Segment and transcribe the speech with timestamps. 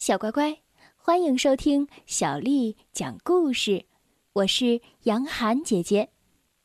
[0.00, 0.62] 小乖乖，
[0.96, 3.84] 欢迎收听小丽讲故事。
[4.32, 6.08] 我是杨涵姐姐，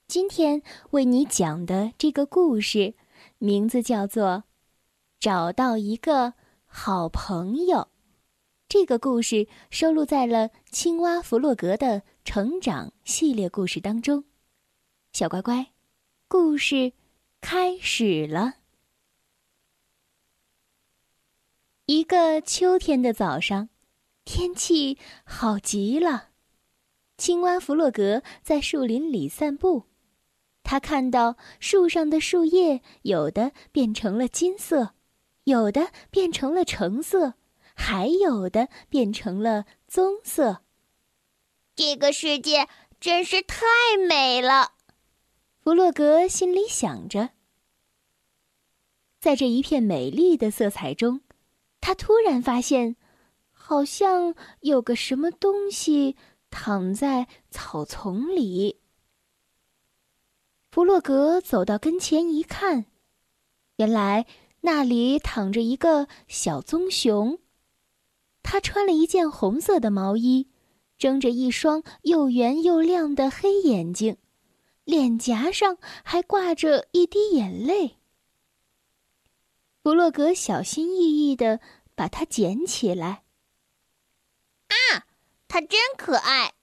[0.08, 2.96] 今天为你讲的这个故事，
[3.38, 4.26] 名字叫做
[5.20, 7.78] 《找到一个好朋友》。
[8.70, 14.24] 这个故事收录在了青蛙弗洛格的成长系列故事当中。
[15.12, 15.74] 小乖乖，
[16.30, 16.94] 故事
[17.42, 18.54] 开始了。
[21.88, 23.70] 一个秋天的早上，
[24.24, 26.30] 天气好极了。
[27.16, 29.84] 青蛙弗洛格在树林里散步，
[30.64, 34.96] 他看到树上的树叶有的变成了金色，
[35.44, 37.36] 有的变成了橙色，
[37.76, 40.64] 还有的变成了棕色。
[41.76, 42.68] 这个世界
[43.00, 43.64] 真是太
[44.10, 44.72] 美了，
[45.62, 47.30] 弗洛格心里想着。
[49.20, 51.22] 在这一片美丽的色彩中。
[51.86, 52.96] 他突然发现，
[53.52, 56.16] 好像有个什么东西
[56.50, 58.82] 躺在草丛里。
[60.72, 62.86] 弗洛格走到跟前一看，
[63.76, 64.26] 原来
[64.62, 67.38] 那里躺着一个小棕熊。
[68.42, 70.50] 他穿了一件红色的毛衣，
[70.98, 74.18] 睁着一双又圆又亮的黑眼睛，
[74.86, 77.98] 脸颊上还挂着一滴眼泪。
[79.86, 81.60] 弗洛格小心翼翼的
[81.94, 83.22] 把它捡起来。
[84.68, 85.06] 啊，
[85.48, 86.54] 它真可爱！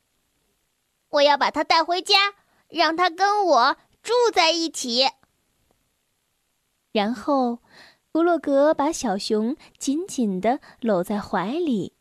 [1.08, 2.34] 我要把它带回家，
[2.68, 5.04] 让它跟我住在一起。
[6.90, 7.60] 然后，
[8.12, 11.94] 弗洛格把小熊紧紧的搂在怀里，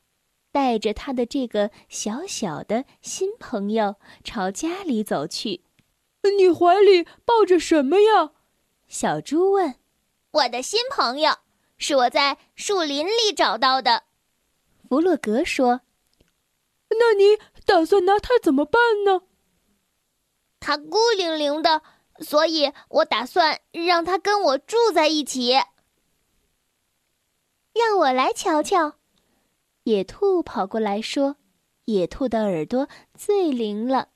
[0.51, 5.61] 带着他的这个小小的新朋友朝家里走去。
[6.39, 8.31] 你怀里抱着什么呀？
[8.87, 9.75] 小猪问。
[10.31, 11.39] 我的新朋友
[11.77, 14.03] 是我在树林里找到的，
[14.87, 15.81] 弗洛格说
[16.89, 19.23] ：“那你打算拿它怎么办呢？”
[20.61, 21.81] 它孤零零的，
[22.19, 25.53] 所以我打算让它跟我住在一起。
[27.73, 28.99] 让我来瞧瞧，
[29.83, 31.35] 野兔跑过来说
[31.85, 34.09] ：“野兔的耳朵最灵了。”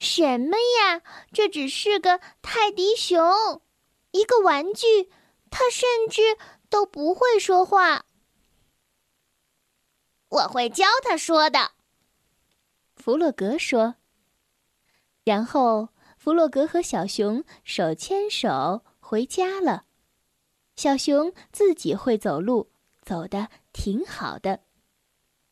[0.00, 1.02] 什么呀？
[1.32, 3.60] 这只是个泰迪熊。
[4.12, 5.10] 一个玩具，
[5.50, 6.38] 它甚至
[6.68, 8.06] 都不会说话。
[10.28, 11.72] 我会教它说的，
[12.94, 13.96] 弗洛格说。
[15.24, 19.84] 然后，弗洛格和小熊手牵手回家了。
[20.76, 22.70] 小熊自己会走路，
[23.02, 24.60] 走的挺好的。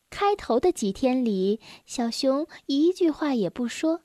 [0.09, 4.03] 开头的几天里，小熊一句话也不说，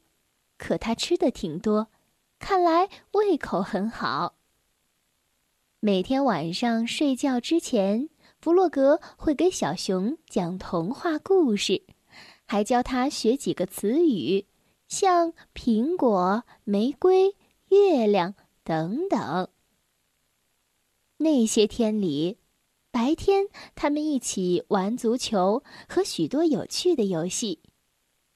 [0.59, 1.89] 可它吃的挺多，
[2.39, 4.37] 看来胃口很好。
[5.85, 8.09] 每天晚上睡觉之前，
[8.41, 11.83] 弗洛格会给小熊讲童话故事，
[12.47, 14.47] 还教他学几个词语，
[14.87, 17.35] 像苹果、玫瑰、
[17.71, 19.49] 月亮等等。
[21.17, 22.39] 那些天里，
[22.93, 27.59] 白天他们一起玩足球和许多有趣的游戏；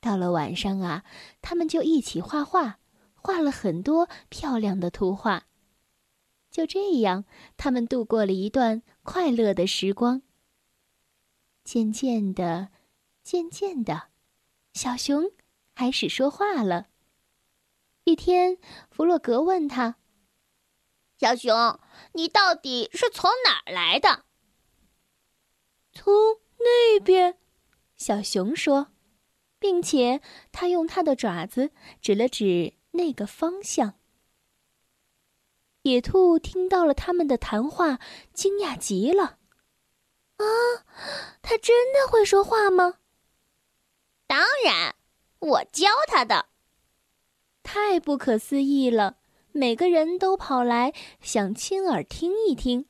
[0.00, 1.04] 到了晚上啊，
[1.40, 2.80] 他们就一起画画，
[3.14, 5.44] 画了很多漂亮的图画。
[6.56, 7.26] 就这样，
[7.58, 10.22] 他们度过了一段快乐的时光。
[11.62, 12.70] 渐渐的，
[13.22, 14.08] 渐渐的，
[14.72, 15.32] 小熊
[15.74, 16.86] 开始说话了。
[18.04, 18.56] 一天，
[18.90, 19.96] 弗洛格问他
[21.20, 21.78] ：“小熊，
[22.14, 24.24] 你到底是从哪儿来的
[25.92, 26.10] ？”“从
[26.58, 27.36] 那边。”
[27.98, 28.92] 小熊说，
[29.58, 30.22] 并且
[30.52, 33.98] 他用他的爪子指了指那个方向。
[35.86, 38.00] 野兔听到了他们的谈话，
[38.34, 39.38] 惊讶极了。
[40.38, 40.44] 啊，
[41.40, 42.94] 他真的会说话吗？
[44.26, 44.96] 当然，
[45.38, 46.46] 我教他的。
[47.62, 49.18] 太不可思议了！
[49.52, 52.86] 每个人都跑来想亲耳听一听。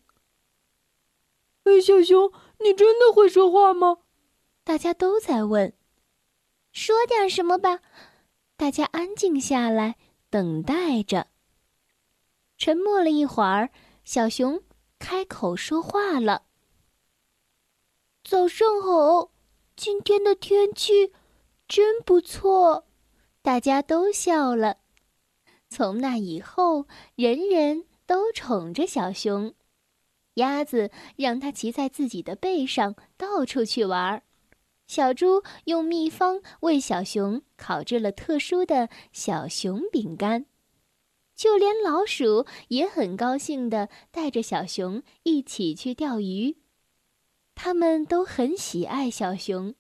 [1.64, 3.98] 哎，小熊，你真的会说话吗？
[4.64, 5.74] 大家都在问。
[6.72, 7.80] 说点什么吧。
[8.56, 9.96] 大家安静下来，
[10.30, 11.26] 等待着。
[12.58, 13.70] 沉默了一会儿，
[14.04, 14.62] 小熊
[14.98, 16.44] 开口说话了
[18.24, 19.30] ：“早上好，
[19.76, 21.12] 今天的天气
[21.68, 22.86] 真不错。”
[23.42, 24.78] 大家都笑了。
[25.68, 29.54] 从那以后，人人都宠着小熊。
[30.34, 34.22] 鸭子让它骑在自己的背上到处去玩儿。
[34.86, 40.46] 小猪用秘方为小熊烤制了特殊的小熊饼干。
[41.36, 46.56] 就连老鼠也很高兴的带着小熊一起去钓鱼。
[47.54, 49.74] 他们都很喜爱小熊，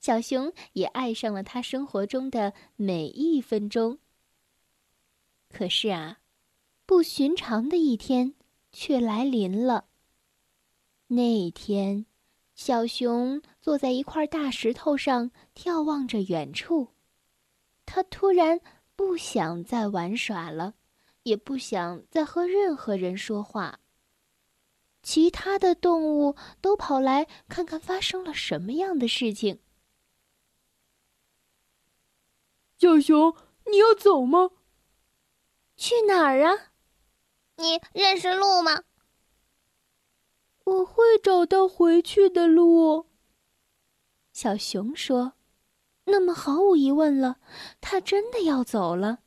[0.00, 3.98] 小熊也爱上了他生活中的每一分钟。
[5.48, 6.18] 可是啊，
[6.84, 8.34] 不寻常的一天
[8.72, 9.86] 却来临了。
[11.08, 12.06] 那一天，
[12.54, 16.88] 小熊坐在一块大石头上，眺望着远处。
[17.84, 18.60] 他突然
[18.96, 20.74] 不想再玩耍了，
[21.26, 23.80] 也不想再和任何人说话。
[25.02, 29.60] 其他的动物都跑来看看发生了什么样的事情。
[32.78, 33.34] 小熊，
[33.68, 34.52] 你要走吗？
[35.76, 36.70] 去哪儿啊？
[37.56, 38.84] 你认识路吗？
[40.62, 43.06] 我会找到回去的路。
[44.32, 45.32] 小熊说
[46.06, 47.40] ：“那么毫无疑问了，
[47.80, 49.20] 他真的要走了。”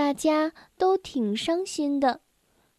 [0.00, 2.22] 大家都挺伤心的。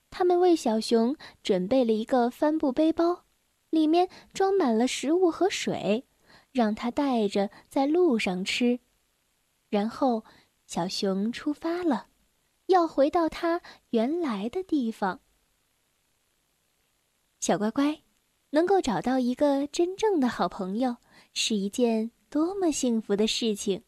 [0.10, 3.26] 他们为小熊准备了一个帆布背包，
[3.70, 6.08] 里面装满了食物和水，
[6.52, 8.80] 让他带着在路上吃。
[9.70, 10.24] 然后，
[10.66, 12.08] 小熊出发了，
[12.66, 15.20] 要回到他原来的地方。
[17.40, 18.02] 小乖乖，
[18.50, 20.98] 能够找到一个真正的好朋友，
[21.36, 23.84] 是一件多么幸福的事情！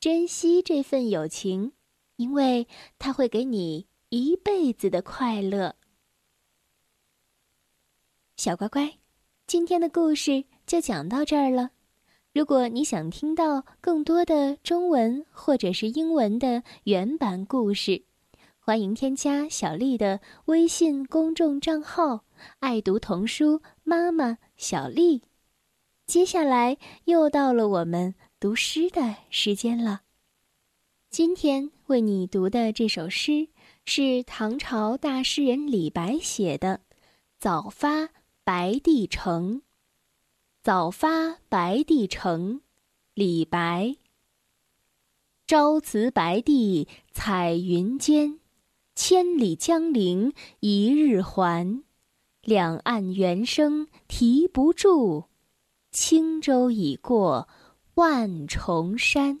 [0.00, 1.74] 珍惜这份友情，
[2.20, 2.68] 因为
[2.98, 3.86] 它会给你。
[4.10, 5.76] 一辈子的快乐，
[8.36, 8.98] 小乖乖，
[9.46, 11.70] 今天的故事就讲到这儿了。
[12.32, 18.02] 如果你想听到更多的中文或者是英文的原版故事，
[18.58, 22.24] 欢迎添加小丽的微信公众账号
[22.58, 25.22] “爱读童书妈妈小丽”。
[26.04, 30.00] 接下来又到了我们读诗的时间了。
[31.10, 33.48] 今天为你读的这首诗。
[33.84, 36.82] 是唐朝大诗人李白写的
[37.40, 38.10] 《早发
[38.44, 39.56] 白帝城》。
[40.62, 42.60] 早发白帝城，
[43.14, 43.96] 李白。
[45.48, 48.38] 朝辞白帝彩云间，
[48.94, 51.82] 千里江陵一日还。
[52.42, 55.24] 两岸猿声啼不住，
[55.90, 57.48] 轻舟已过
[57.94, 59.40] 万重山。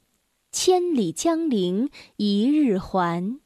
[0.51, 3.39] 千里江陵一日还，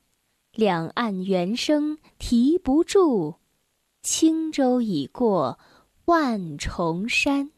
[0.53, 3.35] 两岸猿声啼不住，
[4.01, 5.59] 轻舟已过
[6.05, 7.51] 万重山。